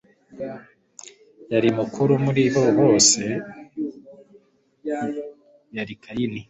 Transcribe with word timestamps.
Yari 1.51 1.69
mukuru 1.77 2.11
muri 2.25 2.41
bo 2.53 2.65
bose 2.79 3.21
yari 5.77 5.93
Kayini 6.03 6.39